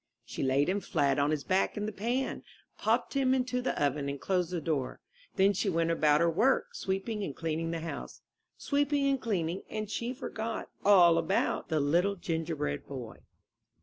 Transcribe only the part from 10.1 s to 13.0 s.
forgot all about the Little Gingerbread